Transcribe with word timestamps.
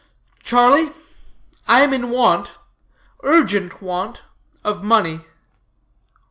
"Charlie, 0.41 0.89
I 1.67 1.81
am 1.83 1.93
in 1.93 2.09
want 2.09 2.53
urgent 3.21 3.83
want 3.83 4.23
of 4.63 4.83
money." 4.83 5.21